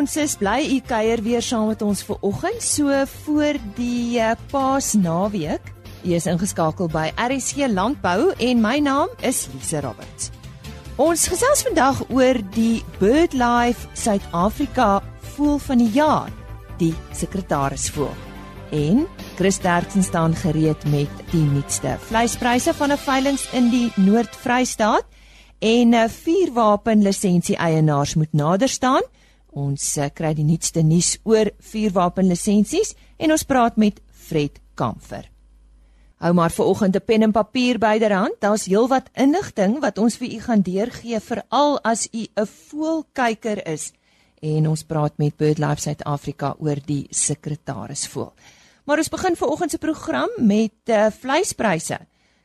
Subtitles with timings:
[0.00, 2.88] Ons is bly u kuier weer saam met ons ver oggend so
[3.24, 5.66] voor die uh, Paasnaweek.
[6.06, 10.30] U is ingeskakel by RSC Landbou en my naam is Lise Roberts.
[10.96, 15.02] Ons gesels vandag oor die BirdLife Suid-Afrika
[15.34, 16.32] voël van die jaar,
[16.80, 18.16] die sekretarisvoël.
[18.72, 19.04] En
[19.36, 25.04] Chris Derksen staan gereed met die nuutste vleispryse van 'n veiling in die Noord-Vrystaat
[25.60, 29.04] en 'n uh, vuurwapen lisensie eienaars moet nader staan.
[29.50, 35.26] Ons uh, kry die nuutste nuus oor vuurwapen lisensies en ons praat met Fred Kamfer.
[36.20, 38.40] Hou maar vir oggend 'n pen en papier byderhand.
[38.40, 43.92] Daar's heelwat inligting wat ons vir u gaan deurgee veral as u 'n voelkyker is.
[44.42, 48.32] En ons praat met BirdLife Suid-Afrika oor die sekretarisvoël.
[48.84, 51.98] Maar ons begin vir oggend se program met uh, vleispryse.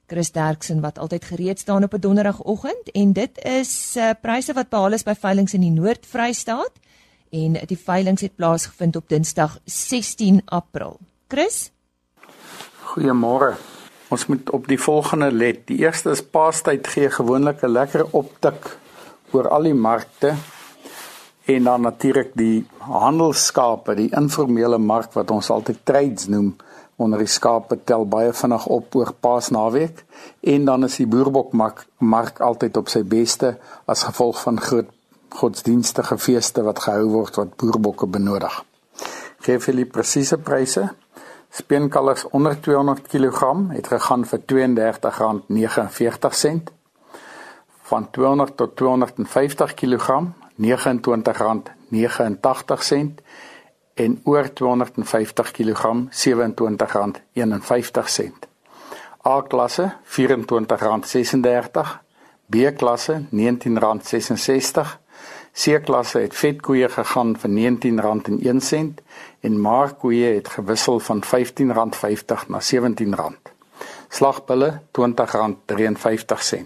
[0.07, 4.69] Chris Derksen wat altyd gereed staan op 'n donderdagoggend en dit is uh, pryse wat
[4.69, 6.79] behaal is by veilinge in die Noord-Vrystaat
[7.29, 10.99] en die veiling het plaasgevind op Dinsdag 16 April.
[11.27, 11.71] Chris?
[12.81, 13.55] Goeiemôre.
[14.07, 15.65] Ons moet op die volgende let.
[15.67, 18.77] Die eerste is paastyd gee gewoonlik 'n lekker optik
[19.31, 20.35] oor al die markte
[21.45, 26.55] en dan natuurlik die handelsskape, die informele mark wat ons altyd trades noem
[26.95, 30.03] onder die skape tel baie vinnig op oor Paasnaweek
[30.41, 34.91] en dan is die boerbokmark mark altyd op sy beste as gevolg van groot
[35.29, 38.63] godsdienstige feeste wat gehou word wat boerbokke benodig.
[39.45, 40.89] Geef vir die presiese pryse.
[41.55, 44.45] Speenkalvers onder 200 kg het gegaan vir R32.49.
[47.85, 50.21] Van 200 tot 250 kg
[50.57, 52.95] R29.89
[53.93, 56.13] en oor 250 kg R27.51.
[59.27, 60.09] A klasse R24.36,
[62.45, 64.97] B klasse R19.66,
[65.55, 68.89] C klasse het vetkoeie gegaan vir R19.01
[69.47, 73.15] en maarkoeie het gewissel van R15.50 na R17.
[74.09, 76.59] Slagbulle R20.53.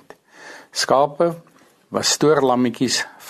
[0.72, 1.36] Skape
[1.90, 3.28] was stoorlammetjies R35.33,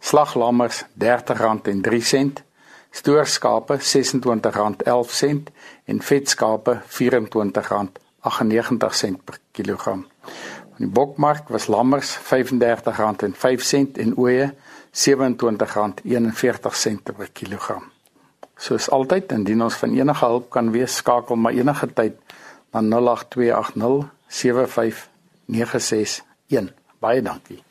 [0.00, 2.32] slaglammers R30.03,
[2.90, 3.80] stoorskape R26.11
[5.84, 6.84] en vetskape R24.98
[9.24, 10.06] per kilogram.
[10.82, 14.56] In die bokmark was lammers R35.05 en ooe R27.41
[17.14, 17.84] per kilogram.
[18.58, 22.18] Soos altyd, indien ons van enige hulp kan wees, skakel maar enige tyd
[22.74, 26.74] na 08280 75961.
[26.98, 27.62] Baie dankie.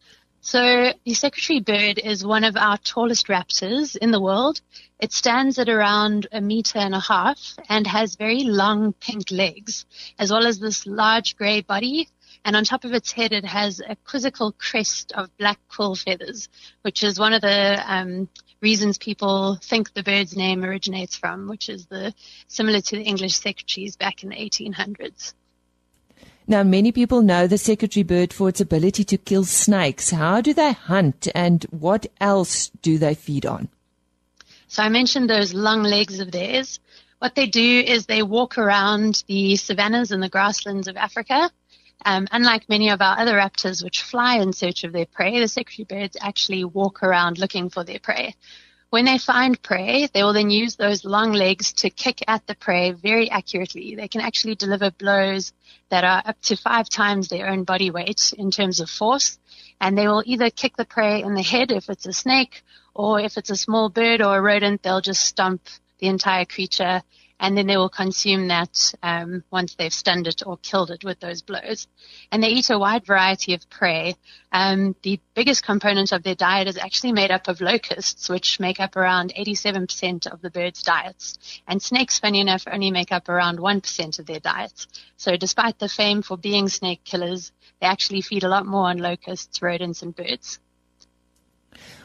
[0.46, 4.60] So the secretary bird is one of our tallest raptors in the world.
[5.00, 9.86] It stands at around a meter and a half and has very long pink legs,
[10.20, 12.08] as well as this large grey body.
[12.44, 16.48] And on top of its head, it has a quizzical crest of black quill feathers,
[16.82, 18.28] which is one of the um,
[18.60, 22.14] reasons people think the bird's name originates from, which is the
[22.46, 25.34] similar to the English secretaries back in the 1800s.
[26.48, 30.10] Now, many people know the secretary bird for its ability to kill snakes.
[30.10, 33.68] How do they hunt and what else do they feed on?
[34.68, 36.78] So I mentioned those long legs of theirs.
[37.18, 41.50] What they do is they walk around the savannas and the grasslands of Africa.
[42.04, 45.48] Um, unlike many of our other raptors, which fly in search of their prey, the
[45.48, 48.36] secretary birds actually walk around looking for their prey.
[48.90, 52.54] When they find prey, they will then use those long legs to kick at the
[52.54, 53.96] prey very accurately.
[53.96, 55.52] They can actually deliver blows
[55.88, 59.38] that are up to five times their own body weight in terms of force.
[59.80, 62.62] And they will either kick the prey in the head if it's a snake,
[62.94, 65.62] or if it's a small bird or a rodent, they'll just stomp
[65.98, 67.02] the entire creature
[67.38, 71.20] and then they will consume that um, once they've stunned it or killed it with
[71.20, 71.86] those blows.
[72.32, 74.16] And they eat a wide variety of prey.
[74.52, 78.80] Um, the biggest component of their diet is actually made up of locusts, which make
[78.80, 81.38] up around 87% of the bird's diets.
[81.68, 84.86] And snakes, funny enough, only make up around 1% of their diets.
[85.18, 88.96] So despite the fame for being snake killers, they actually feed a lot more on
[88.96, 90.58] locusts, rodents, and birds.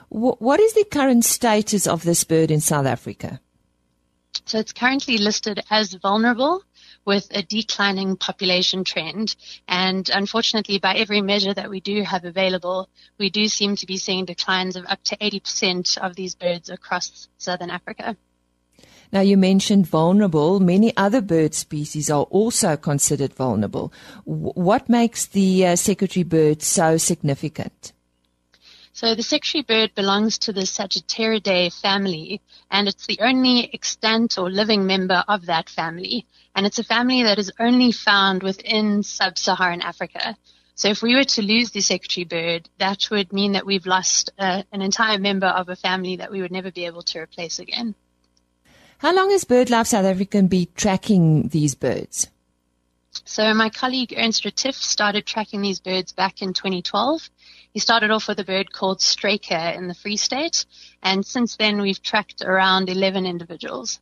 [0.09, 3.39] What is the current status of this bird in South Africa?
[4.45, 6.63] So it's currently listed as vulnerable
[7.05, 9.35] with a declining population trend.
[9.67, 13.97] And unfortunately, by every measure that we do have available, we do seem to be
[13.97, 18.15] seeing declines of up to 80% of these birds across southern Africa.
[19.11, 20.61] Now, you mentioned vulnerable.
[20.61, 23.91] Many other bird species are also considered vulnerable.
[24.23, 27.91] what makes the uh, secretary bird so significant?
[29.01, 32.39] So the secretary bird belongs to the Sagittariidae family,
[32.69, 36.27] and it's the only extant or living member of that family.
[36.53, 40.37] And it's a family that is only found within sub-Saharan Africa.
[40.75, 44.29] So if we were to lose the secretary bird, that would mean that we've lost
[44.37, 47.57] uh, an entire member of a family that we would never be able to replace
[47.57, 47.95] again.
[48.99, 52.27] How long has BirdLife South Africa been tracking these birds?
[53.25, 57.29] So my colleague Ernst Retief started tracking these birds back in 2012.
[57.73, 60.65] He started off with a bird called Straker in the Free State,
[61.01, 63.99] and since then we've tracked around 11 individuals.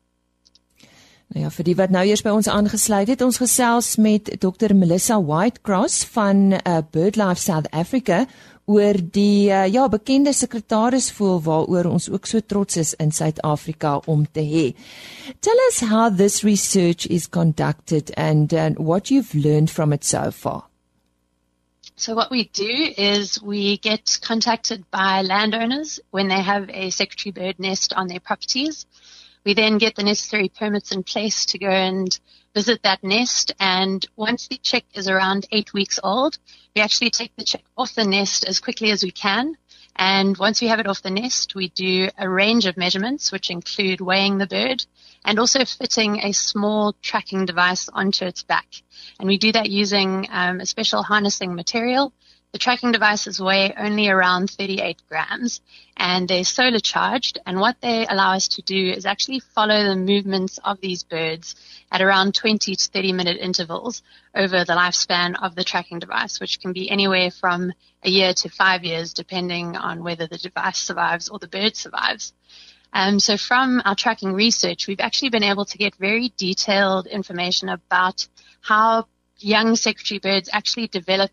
[1.30, 4.74] Nou ja, vir die wat nou eers by ons aangesluit het, ons gesels met Dr
[4.74, 8.24] Melissa Whitecross van uh, BirdLife South Africa
[8.70, 13.98] oor die uh, ja bekende sekretaris voel waaroor ons ook so trots is in Suid-Afrika
[14.06, 14.66] om te hê.
[15.42, 20.30] Tell us how this research is conducted and uh, what you've learned from it so
[20.32, 20.70] far.
[21.96, 27.34] So what we do is we get contacted by landowners when they have a secretary
[27.34, 28.86] bird nest on their properties.
[29.50, 32.20] We then get the necessary permits in place to go and
[32.54, 33.52] visit that nest.
[33.60, 36.38] And once the chick is around eight weeks old,
[36.76, 39.58] we actually take the chick off the nest as quickly as we can.
[39.96, 43.50] And once we have it off the nest, we do a range of measurements, which
[43.50, 44.86] include weighing the bird
[45.26, 48.68] and also fitting a small tracking device onto its back.
[49.20, 52.14] And we do that using um, a special harnessing material
[52.52, 55.62] the tracking devices weigh only around 38 grams
[55.96, 57.38] and they're solar charged.
[57.46, 61.56] And what they allow us to do is actually follow the movements of these birds
[61.92, 64.02] at around 20 to 30 minute intervals
[64.34, 67.72] over the lifespan of the tracking device, which can be anywhere from
[68.04, 72.34] a year to five years, depending on whether the device survives or the bird survives.
[72.92, 77.70] Um, so from our tracking research, we've actually been able to get very detailed information
[77.70, 78.28] about
[78.62, 79.06] how
[79.38, 81.32] young secretary birds actually develop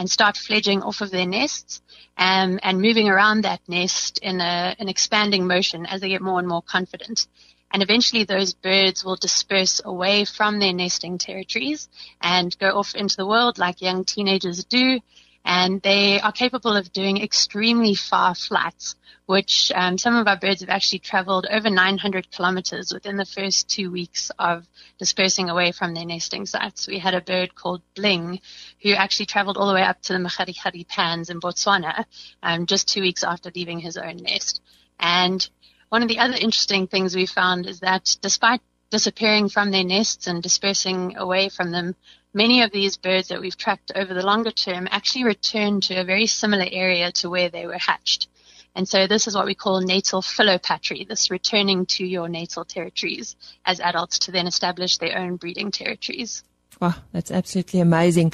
[0.00, 1.82] and start fledging off of their nests
[2.16, 6.38] um, and moving around that nest in a, an expanding motion as they get more
[6.38, 7.26] and more confident.
[7.70, 11.90] And eventually those birds will disperse away from their nesting territories
[12.22, 15.00] and go off into the world like young teenagers do.
[15.44, 18.96] And they are capable of doing extremely far flights
[19.30, 23.68] which um, some of our birds have actually traveled over 900 kilometers within the first
[23.68, 24.66] two weeks of
[24.98, 26.88] dispersing away from their nesting sites.
[26.88, 28.40] We had a bird called Bling
[28.82, 32.06] who actually traveled all the way up to the Makgadikgadi Pans in Botswana
[32.42, 34.62] um, just two weeks after leaving his own nest.
[34.98, 35.48] And
[35.90, 40.26] one of the other interesting things we found is that despite disappearing from their nests
[40.26, 41.94] and dispersing away from them,
[42.32, 46.04] many of these birds that we've tracked over the longer term actually return to a
[46.04, 48.28] very similar area to where they were hatched.
[48.74, 53.34] And so this is what we call natal philopatry, this returning to your natal territories
[53.64, 56.44] as adults to then establish their own breeding territories.
[56.80, 58.32] Wow, that's absolutely amazing.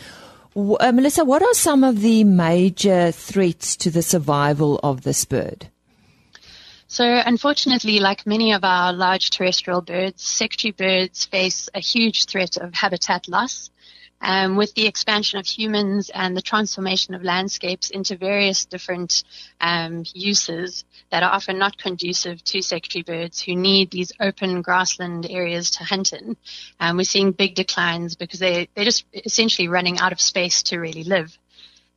[0.55, 5.69] Uh, Melissa, what are some of the major threats to the survival of this bird?
[6.89, 12.57] So unfortunately, like many of our large terrestrial birds, secretary birds face a huge threat
[12.57, 13.71] of habitat loss
[14.21, 19.25] um, with the expansion of humans and the transformation of landscapes into various different
[19.61, 25.27] um, uses that are often not conducive to secretary birds who need these open grassland
[25.29, 26.37] areas to hunt in.
[26.81, 30.79] Um, we're seeing big declines because they, they're just essentially running out of space to
[30.79, 31.37] really live.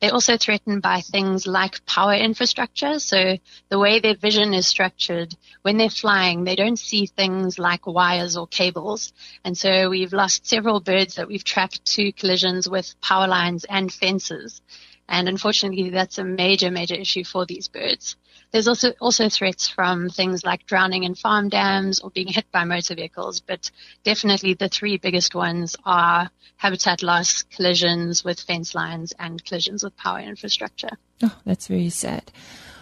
[0.00, 2.98] They're also threatened by things like power infrastructure.
[2.98, 3.36] So
[3.68, 8.36] the way their vision is structured, when they're flying, they don't see things like wires
[8.36, 9.12] or cables.
[9.44, 13.92] And so we've lost several birds that we've tracked to collisions with power lines and
[13.92, 14.62] fences.
[15.10, 18.16] And unfortunately, that's a major, major issue for these birds.
[18.52, 22.64] There's also, also threats from things like drowning in farm dams or being hit by
[22.64, 23.70] motor vehicles, but
[24.04, 29.96] definitely the three biggest ones are habitat loss, collisions with fence lines, and collisions with
[29.96, 30.90] power infrastructure.
[31.22, 32.30] Oh, that's very sad.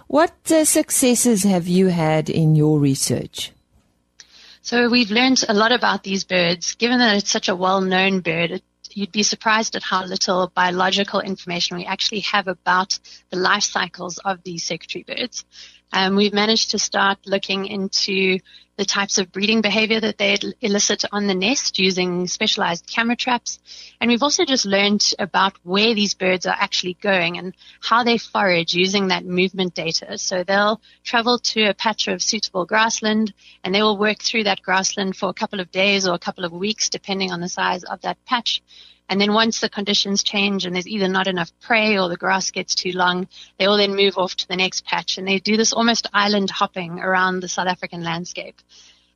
[0.06, 3.52] What uh, successes have you had in your research?
[4.62, 6.74] So we've learned a lot about these birds.
[6.74, 8.62] Given that it's such a well-known bird, it,
[8.98, 12.98] you'd be surprised at how little biological information we actually have about
[13.30, 15.44] the life cycles of these secretary birds.
[15.92, 18.40] Um, we've managed to start looking into
[18.78, 23.58] the types of breeding behavior that they elicit on the nest using specialized camera traps.
[24.00, 28.18] And we've also just learned about where these birds are actually going and how they
[28.18, 30.16] forage using that movement data.
[30.16, 34.62] So they'll travel to a patch of suitable grassland and they will work through that
[34.62, 37.82] grassland for a couple of days or a couple of weeks, depending on the size
[37.82, 38.62] of that patch.
[39.08, 42.50] And then once the conditions change and there's either not enough prey or the grass
[42.50, 43.26] gets too long,
[43.58, 45.16] they will then move off to the next patch.
[45.16, 48.60] And they do this almost island hopping around the South African landscape.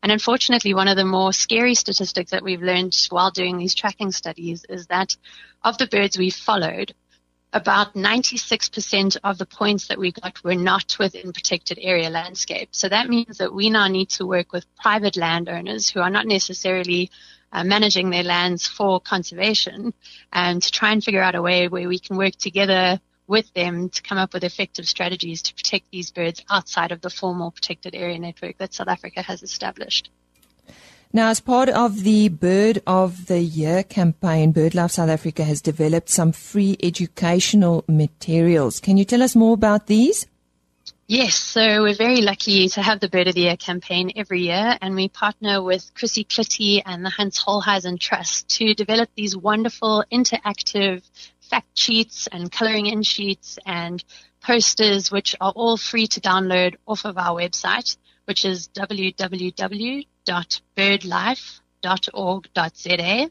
[0.02, 4.10] And unfortunately, one of the more scary statistics that we've learned while doing these tracking
[4.10, 5.16] studies is that
[5.62, 6.94] of the birds we followed,
[7.52, 12.70] about 96% of the points that we got were not within protected area landscape.
[12.72, 16.26] So that means that we now need to work with private landowners who are not
[16.26, 17.10] necessarily
[17.52, 19.92] uh, managing their lands for conservation
[20.32, 23.88] and to try and figure out a way where we can work together with them
[23.88, 27.94] to come up with effective strategies to protect these birds outside of the formal protected
[27.94, 30.10] area network that South Africa has established.
[31.14, 36.08] Now, as part of the Bird of the Year campaign, BirdLife South Africa has developed
[36.08, 38.80] some free educational materials.
[38.80, 40.26] Can you tell us more about these?
[41.08, 44.78] Yes, so we're very lucky to have the Bird of the Year campaign every year,
[44.80, 50.04] and we partner with Chrissy Clitty and the Hans Holhuizen Trust to develop these wonderful
[50.12, 51.02] interactive
[51.40, 54.02] fact sheets and coloring in sheets and
[54.40, 60.06] posters, which are all free to download off of our website, which is www.birdlife.com
[61.82, 63.30] www.ecc.org.za.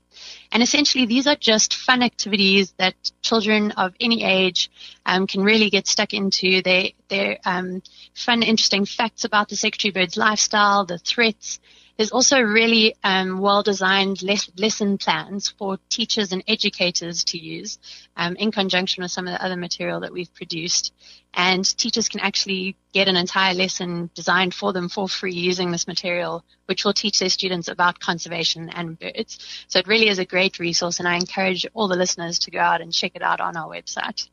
[0.51, 4.70] And essentially, these are just fun activities that children of any age
[5.05, 6.62] um, can really get stuck into.
[6.62, 7.81] They, they're um,
[8.13, 11.60] fun, interesting facts about the secretary bird's lifestyle, the threats,
[12.01, 17.77] there's also really um, well-designed les- lesson plans for teachers and educators to use
[18.17, 20.96] um, in conjunction with some of the other material that we've produced.
[21.36, 25.86] And teachers can actually get an entire lesson designed for them for free using this
[25.86, 29.38] material, which will teach their students about conservation and birds.
[29.67, 32.58] So it really is a great resource, and I encourage all the listeners to go
[32.58, 34.27] out and check it out on our website.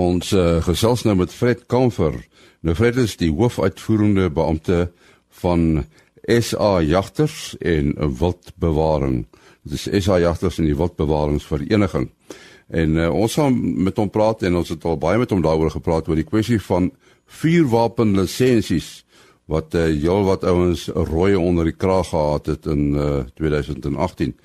[0.00, 2.16] Ons uh, gesels nou met Fred Kamfer.
[2.64, 4.86] Nou Fred is die hoofuitvoerende beampte
[5.42, 5.84] van
[6.24, 9.26] SA Jagters en Wildbewaring.
[9.62, 12.08] Dit is SA Jagters en die Wildbewaringsvereniging.
[12.72, 15.74] En uh, ons gaan met hom praat en ons het al baie met hom daaroor
[15.76, 16.88] gepraat oor die kwessie van
[17.42, 19.01] vuurwapen lisensies
[19.46, 24.36] wat uh, heel wat ouens rooi onder die kraag gehad het in uh, 2018.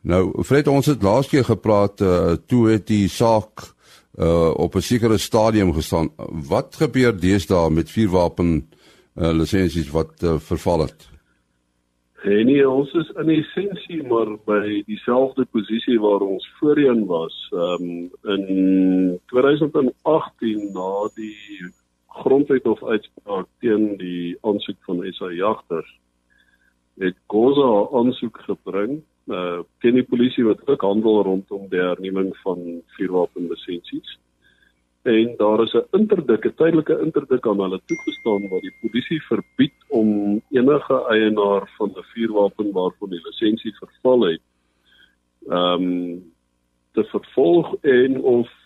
[0.00, 3.74] Nou Fred ons het laas keer gepraat uh, toe het die saak
[4.18, 6.10] uh, op 'n sekere stadium gestaan.
[6.48, 8.68] Wat gebeur deesdae met vuurwapen
[9.16, 11.08] uh, lisensies wat uh, verval het?
[12.22, 17.48] En nee, ons is in essensie maar by dieselfde posisie waar ons voorheen was.
[17.52, 21.72] Ehm um, in 2018 na die
[22.10, 25.90] grondwethof uitspraak teen die aansoek van SA jagters
[27.00, 29.00] het Goza aansoek gebring
[29.30, 34.18] uh teen die polisie wat ook handel rondom die herneming van vuurwapen lisensies
[35.02, 39.78] en daar is 'n interdik, 'n tydelike interdik aan hulle toegestaan wat die polisie verbied
[39.88, 44.42] om enige eienaar van 'n vuurwapen waarvan die lisensie verval het,
[45.48, 46.32] ehm um,
[46.92, 48.59] te vervolg en of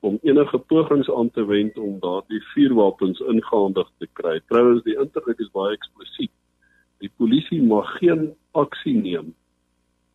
[0.00, 4.40] om enige pogings aan te wend om daardie vuurwapens ingehandig te kry.
[4.46, 6.32] Trouwens, die interdik is baie eksplisiet.
[6.98, 9.34] Die polisie mag geen aksie neem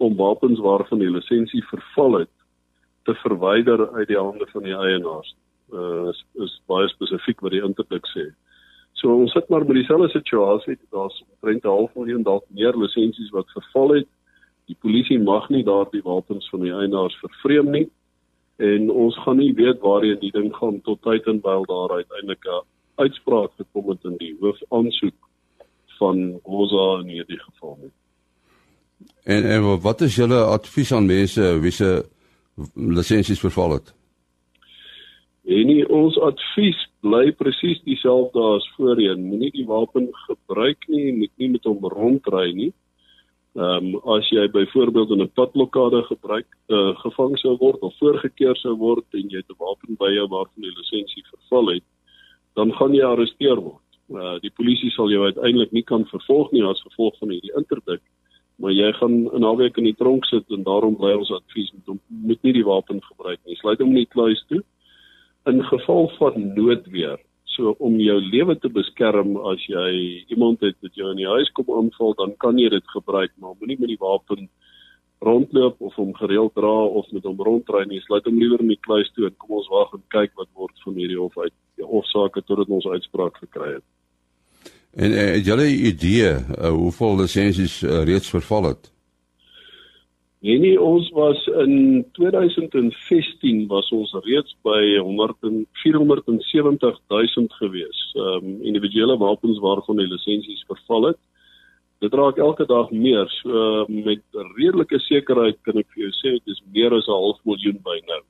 [0.02, 2.32] om wapens waarvan die lisensie verval het
[3.04, 5.36] te verwyder uit die hande van die eienaars.
[5.74, 8.32] Uh is, is baie spesifiek wat die interdik sê.
[9.00, 10.78] So ons sit maar met dieselfde situasie.
[10.92, 14.10] Daar's omtrent 'n half miljoen dalk meer lisensies wat verval het.
[14.66, 17.90] Die polisie mag nie daardie wapens van die eienaars vervreem nie.
[18.62, 22.46] En ons gaan nie weet waarheen die ding gaan tot tyd en wyl daar uiteindelik
[22.46, 25.18] 'n uitspraak gekom het in die hoofaansoek
[26.00, 27.94] van Goza in hierdie geval nie.
[29.24, 32.06] En en wat is julle advies aan mense wie se
[32.76, 33.94] lisensies verval het?
[35.46, 39.24] En nie, ons advies bly presies dieselfde as voorheen.
[39.26, 42.74] Moenie die wapen gebruik nie, moet nie met hom rondry nie.
[43.56, 48.56] Ehm um, as jy byvoorbeeld in 'n padblokkade gebruik uh, gevang sou word of voorgekeer
[48.56, 51.84] sou word en jy het 'n wapen by jou waarvan die lisensie verval het,
[52.56, 53.88] dan gaan jy arresteer word.
[54.10, 58.02] Uh, die polisie sal jou uiteindelik nie kan vervolg nie as gevolg van hierdie interdik
[58.62, 61.86] maar jy gaan 'n naweek in die tronk sit en daarom bly ons advies met
[61.86, 63.56] hom moet nie die wapen gebruik nie.
[63.56, 64.64] Sluit hom nie kluis toe
[65.46, 67.20] in geval van noodweer.
[67.52, 69.90] So om jou lewe te beskerm as jy
[70.32, 73.58] iemand het wat jou in die huis kom aanval, dan kan jy dit gebruik, maar
[73.60, 74.48] moenie met die wapen
[75.22, 78.02] rondloop of hom gereeld dra of met hom rondry nie.
[78.02, 80.86] Sluit hom liewer in die kluis toe en kom ons wag en kyk wat word
[80.86, 83.86] van hierdie hof uit die hofsaake totdat ons uitspraak gekry het.
[84.92, 88.91] En uh, het julle idee uh, hoeveel lisensies uh, reeds verval het?
[90.42, 95.38] Nee, nee, ons was in 2016 was ons reeds by 100
[97.36, 98.00] 000 gewees.
[98.16, 101.22] Ehm um, individuele wapens waarvan die lisensies verval het.
[102.02, 103.30] Dit raak elke dag meer.
[103.42, 104.26] So uh, met
[104.58, 108.02] redelike sekerheid kan ek vir jou sê dit is meer as 'n half miljoen by
[108.10, 108.24] nou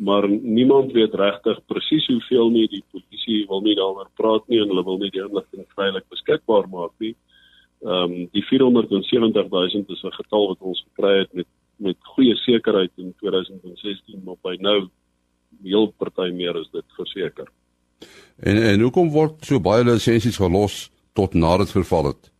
[0.00, 4.70] maar niemand weet regtig presies hoeveel nie die polisie wil nie daaroor praat nie en
[4.72, 7.12] hulle wil nie die inligting vrylik beskikbaar maak nie.
[7.80, 11.46] Ehm um, die 470 000 is 'n getal wat ons gekry het met
[11.80, 14.88] met goeie sekerheid in 2016 maar by nou
[15.62, 17.48] heel party meer is dit verseker.
[18.36, 22.30] En en hoekom word so baie lisensies gelos tot nadat verval het?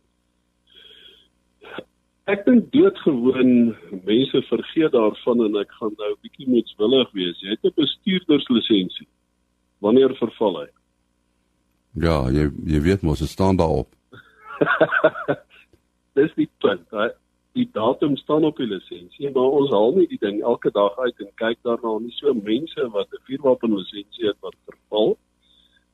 [2.29, 3.75] Ek dink doodgewoon
[4.05, 7.41] mense vergeet daarvan en ek gaan nou bietjie moetswillig wees.
[7.41, 9.07] Jy het 'n bestuurderslisensie.
[9.79, 10.69] Wanneer verval hy?
[12.05, 13.89] Ja, jy jy weet mos, dit staan daarop.
[16.17, 16.87] Dis die punt.
[16.91, 17.09] Hè?
[17.57, 21.19] Die datum staan op die lisensie, maar ons haal nie die ding elke dag uit
[21.19, 22.13] en kyk daarna nie.
[22.19, 25.17] So mense wat 'n vuurwapen lisensie het wat verval,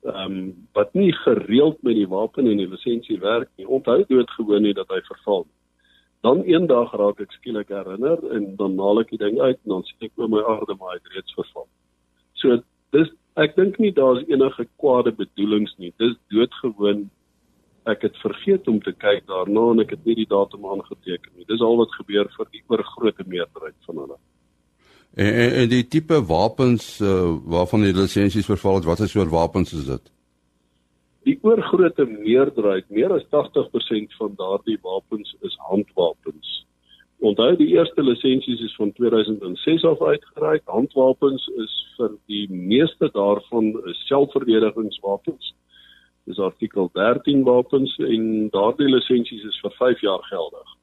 [0.05, 3.67] ehm um, wat nie gereeld met die wapen en die lisensie werk nie.
[3.67, 5.57] Onthou doodgewoon nie dat hy verval nie
[6.25, 9.83] Dan eendag raak ek skielik herinner en dan haal ek die ding uit en dan
[9.85, 11.67] sien ek oor my aarde maar hy het reeds verval.
[12.41, 12.57] So
[12.95, 15.93] dis ek dink nie daar's enige kwade bedoelings nie.
[16.01, 17.05] Dis doodgewoon
[17.91, 21.47] ek het vergeet om te kyk daarna en ek het nie die datum aangeteken nie.
[21.47, 24.17] Dis al wat gebeur vir die oorgrootste meerderheid van hulle.
[25.15, 29.33] En, en, en die tipe wapens uh, waarvan die lisensies verval het, wat is soort
[29.33, 30.11] wapens is dit?
[31.27, 36.53] Die oorgrootste meerderheid, meer as 80% van daardie wapens is handwapens.
[37.19, 40.61] Onthou die eerste lisensies is van 2006 af uitgereik.
[40.69, 43.73] Handwapens is vir die meeste daarvan
[44.05, 45.53] selfverdedigingswapens.
[46.27, 50.73] Dis artikel 13 wapens en daardie lisensies is vir 5 jaar geldig.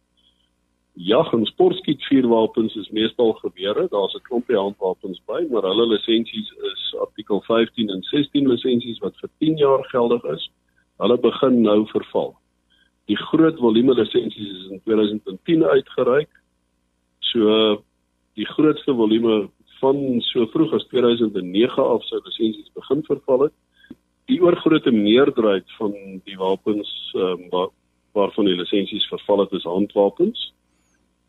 [0.94, 3.88] Jag en sportskiet vuurwapens is meestal gewere.
[3.90, 9.16] Daar's 'n klompie handwapens by, maar hulle lisensies is artikel 15 en 16 lisensies wat
[9.20, 10.50] vir 10 jaar geldig is.
[10.98, 12.37] Hulle begin nou verval.
[13.07, 16.30] Die groot volume lisensies is in 2010 uitgereik.
[17.18, 17.83] So
[18.35, 23.52] die grootste volume van so vroeg as 2009 af sou lisensies begin verval het.
[24.30, 27.72] Die oorgrootste meerderheid van die wapens ehm um, waar,
[28.12, 30.52] waarvan die lisensies verval het is handwapens.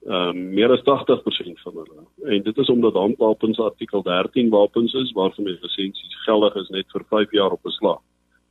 [0.06, 2.06] Ehm um, meer as 80% van hulle.
[2.36, 6.92] En dit is omdat handwapens artikel 13 wapens is waarvan die lisensies geldig is net
[6.92, 8.00] vir 5 jaar op beslag.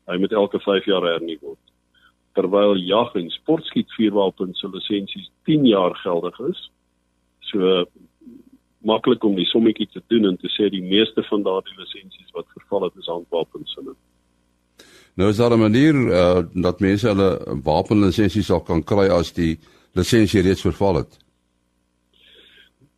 [0.06, 1.62] Hy moet elke 5 jaar hernu word
[2.34, 6.70] terwyl jag en sportskiet vuurwapens se lisensies 10 jaar geldig is.
[7.50, 7.84] So
[8.84, 12.50] maklik om die sommetjie te doen en te sê die meeste van daardie lisensies wat
[12.56, 13.94] verval het is handwapens hulle.
[15.14, 19.58] Nou is daar 'n manier uh, dat mense hulle wapenlisensies sal kan kry as die
[19.92, 21.18] lisensie reeds verval het.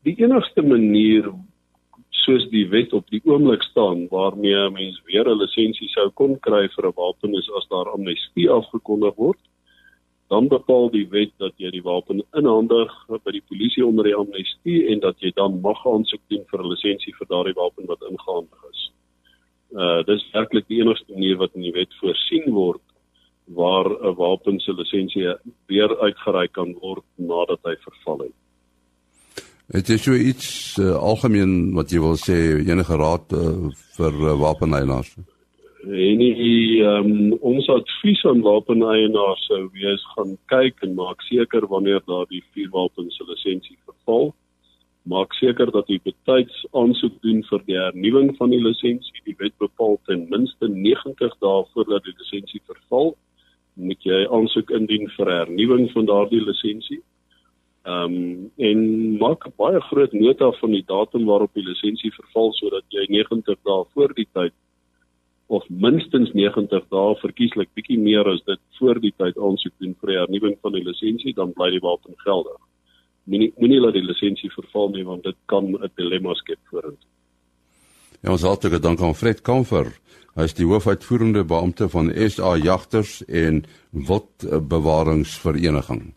[0.02, 1.32] Die enigste manier
[2.10, 6.40] soos die wet op die oomblik staan waarmee 'n mens weer 'n lisensie sou kon
[6.40, 9.42] kry vir 'n wapen is as daar amnestie afgekondig word.
[10.28, 12.92] Dan bepaal die wet dat jy die wapen inhandig
[13.24, 16.68] by die polisie onder die amnestie en dat jy dan mag aansoek doen vir 'n
[16.68, 18.85] lisensie vir daardie wapen wat ingehandig is.
[19.74, 22.82] Uh dis werklik die enigste manier wat in die wet voorsien word
[23.46, 25.26] waar 'n wapen se lisensie
[25.66, 28.36] weer uitgereik kan word nadat hy verval het.
[29.66, 34.38] Het jy so iets uh, algemeen wat jy wil sê enige raad uh, vir uh,
[34.38, 35.16] wapeneienaars?
[35.86, 42.02] En die um, ons advies aan wapeneienaars sou wees gaan kyk en maak seker wanneer
[42.06, 44.34] daardie vuurwapen se lisensie verval.
[45.06, 49.20] Maak seker dat jy betyds aansoek doen vir die hernuwing van die lisensie.
[49.28, 53.14] Die wet bepaal ten minste 90 dae voordat die lisensie verval,
[53.78, 56.98] moet jy aansoek indien vir hernuwing van daardie lisensie.
[57.86, 58.80] Ehm um, en
[59.22, 63.84] maak baie groot nota van die datum waarop die lisensie verval sodat jy 90 dae
[63.94, 64.54] voor die tyd
[65.46, 70.18] of minstens 90 dae verkieslik bietjie meer as dit voor die tyd aansoek doen vir
[70.18, 72.58] hernuwing van die lisensie dan bly die wapen geldig.
[73.26, 77.08] Moenie moenie laat die lisensie verval nie want dit kan 'n dilemma skep vorentoe.
[78.22, 79.92] Ja, ons hartlike dank aan Fred Kamfer.
[80.36, 86.14] Hy is die hoofuitvoerende beampte van SA Jagters en Wildbewaringsvereniging.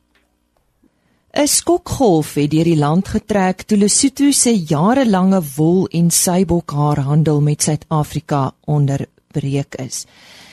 [1.34, 7.62] 'n Skokgolf het deur die land getrek toe Lesotho se jarelange wol en seibokhaarhandel met
[7.62, 10.06] Suid-Afrika onderbreek is.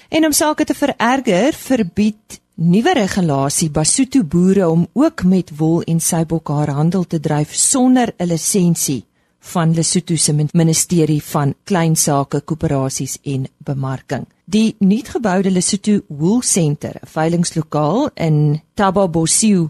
[0.09, 6.01] En om sake te vererger, verbied nuwe regulasie Basotho boere om ook met wol en
[6.01, 9.05] seibokhaarhandel te dryf sonder 'n lisensie
[9.41, 14.27] van Lesotho se Ministerie van Kleinsake, Koöperasies en Bemarking.
[14.45, 19.69] Die nuutgeboude Lesotho Wool Centre, 'n veilingslokaal in Tababosiu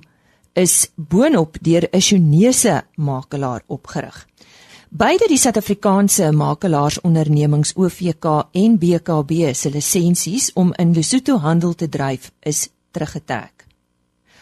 [0.53, 4.27] is boonop deur 'n Chinese makelaar opgerig.
[4.89, 12.31] Beide die Suid-Afrikaanse makelaarsondernemings OVK en BKB se lisensies om in Lesotho handel te dryf
[12.41, 13.67] is teruggetrek.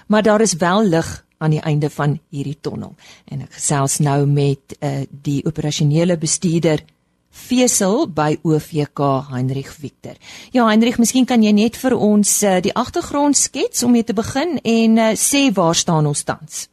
[0.08, 2.94] Maar daar is wel lig aan die einde van hierdie tonnel
[3.28, 6.84] en ek gesels nou met uh, die operasionele bestuurder
[7.34, 9.00] Vesel by OVK
[9.32, 10.14] Heinrich Victor.
[10.54, 14.14] Ja Heinrich, miskien kan jy net vir ons uh, die agtergrond skets om mee te
[14.14, 16.68] begin en uh, sê waar staan ons tans?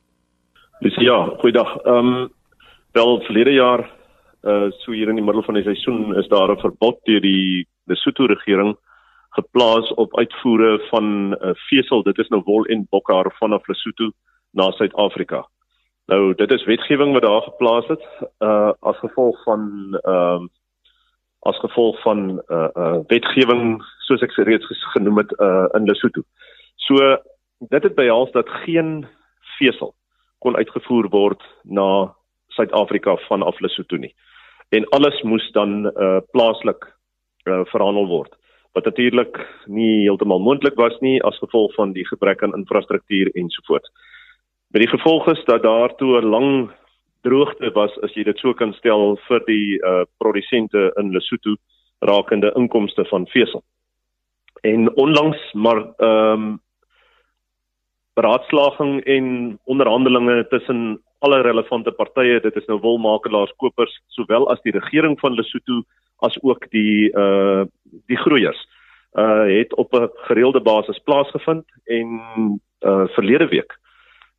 [0.85, 1.73] Dis ja, goeiedag.
[1.85, 2.29] Ehm um,
[2.93, 3.87] wel verlede jaar
[4.43, 7.67] uh so hier in die middel van die seisoen is daar 'n verbod deur die
[7.87, 8.75] Lesotho regering
[9.31, 12.03] geplaas op uitvoere van uh, vesel.
[12.03, 14.11] Dit is nou wol en bokhaar vanaf Lesotho
[14.51, 15.45] na Suid-Afrika.
[16.11, 18.03] Nou dit is wetgewing wat daar geplaas het
[18.39, 19.61] uh as gevolg van
[20.01, 20.49] ehm uh,
[21.39, 26.21] as gevolg van uh uh wetgewing soos ek reeds genoem het uh in Lesotho.
[26.75, 26.95] So
[27.59, 29.07] dit het behels dat geen
[29.57, 29.95] vesel
[30.39, 32.13] kon uitgevoer word na
[32.47, 34.15] Suid-Afrika vanaf Lesotho nie.
[34.69, 36.91] En alles moes dan uh plaaslik
[37.47, 38.35] uh verhandel word
[38.73, 43.91] wat natuurlik nie heeltemal moontlik was nie as gevolg van die gebrek aan infrastruktuur ensovoorts.
[44.71, 46.71] Met die gevolg is dat daar toe 'n lang
[47.21, 51.55] droogte was as jy dit so kan stel vir die uh produsente in Lesotho
[51.99, 53.63] rakende inkomste van vesel.
[54.61, 56.59] En onlangs maar ehm um,
[58.13, 64.73] beraadslaging en onderhandelinge tussen alle relevante partye, dit is nou wolmakelaars, kopers, sowel as die
[64.75, 65.83] regering van Lesotho
[66.21, 67.63] as ook die uh
[68.07, 68.67] die groeiers
[69.13, 72.07] uh het op 'n gereelde basis plaasgevind en
[72.85, 73.79] uh verlede week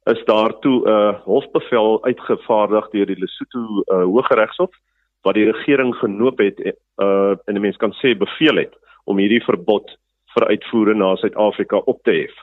[0.05, 4.75] is daartoe 'n uh, hofbevel uitgevaardig deur die Lesotho uh, Hooggeregshof
[5.23, 6.59] wat die regering genoop het
[6.97, 9.97] uh en 'n mens kan sê beveel het om hierdie verbod
[10.35, 12.35] vir uitvoere na Suid-Afrika op te hef.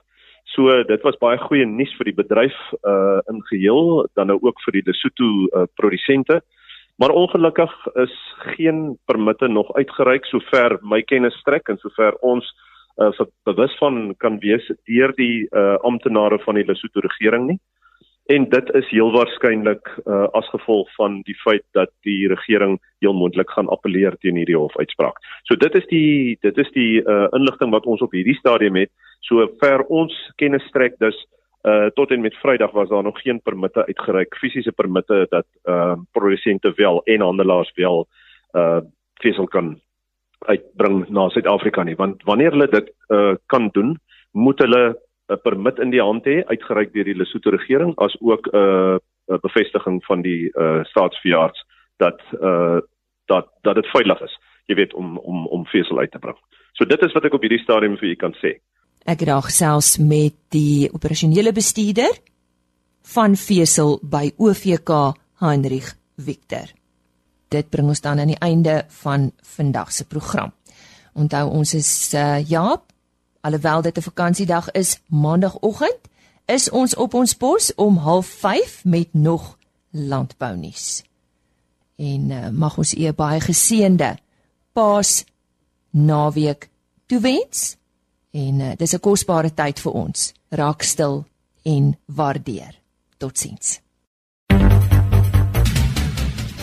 [0.44, 4.62] So dit was baie goeie nuus vir die bedryf uh in geheel dan nou ook
[4.62, 6.42] vir die Lesotho uh, produsente.
[7.00, 12.50] Maar ongelukkig is geen permitte nog uitgereik sover my kennis strek en sover ons
[13.00, 17.60] uh bewus van kan wees deur die uh amptenare van die Lesotho regering nie.
[18.36, 23.16] En dit is heel waarskynlik uh as gevolg van die feit dat die regering heel
[23.16, 25.24] moontlik gaan appeleer teen hierdie hofuitspraak.
[25.48, 28.92] So dit is die dit is die uh inligting wat ons op hierdie stadium het.
[29.20, 31.39] So ver ons kennis strek dus uh
[31.94, 36.72] tot en met Vrydag was daar nog geen permitte uitgereik, fisiese permitte dat uh produsente
[36.76, 38.08] wel en handelaars wel
[38.56, 38.80] uh
[39.14, 39.80] vesel kan
[40.40, 44.00] uitbring na Suid-Afrika nie, want wanneer hulle dit uh kan doen,
[44.32, 44.96] moet hulle
[45.30, 48.98] 'n permit in die hand hê uitgereik deur die Lesotho regering as ook uh,
[49.30, 51.66] 'n bevestiging van die uh staatsveearts
[51.98, 52.80] dat uh
[53.26, 56.38] dat dat dit veilig is, jy weet om om om vesel uit te bring.
[56.74, 58.58] So dit is wat ek op hierdie stadium vir u kan sê.
[59.10, 62.14] Ek het daar selfs met die operasionele bestuurder
[63.10, 64.92] van vesel by OVK
[65.42, 66.70] Heinrich Victor.
[67.50, 70.54] Dit bring ons dan aan die einde van vandag se program.
[71.18, 72.86] Onthou ons is uh, Jaap
[73.42, 76.00] Alhoewel dit 'n vakansiedag is, maandagooggend
[76.46, 79.58] is ons op ons pos om 05:30 met nog
[79.90, 81.04] landbou nuus.
[81.96, 84.18] En uh, mag ons 'n baie geseënde
[84.74, 85.26] Paas
[85.90, 86.70] naweek
[87.06, 87.79] toewens.
[88.32, 90.34] En uh, dis 'n kosbare tyd vir ons.
[90.50, 91.26] Raak stil
[91.64, 92.80] en waardeer.
[93.18, 93.82] Totsiens.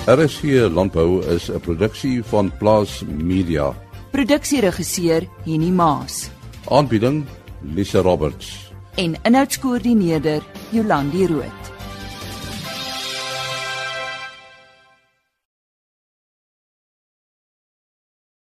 [0.07, 3.75] RSC Landbou is 'n produksie van Plaas Media.
[4.11, 6.31] Produksieregisseur Henny Maas.
[6.69, 7.27] Aanbieding
[7.63, 11.76] Lisa Roberts en inhoudskoördineerder Jolandi Root.